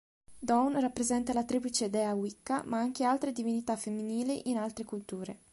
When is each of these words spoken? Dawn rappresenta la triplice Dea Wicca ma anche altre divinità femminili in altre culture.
Dawn 0.39 0.79
rappresenta 0.79 1.31
la 1.31 1.43
triplice 1.43 1.91
Dea 1.91 2.15
Wicca 2.15 2.63
ma 2.65 2.79
anche 2.79 3.03
altre 3.03 3.31
divinità 3.31 3.75
femminili 3.75 4.49
in 4.49 4.57
altre 4.57 4.83
culture. 4.83 5.37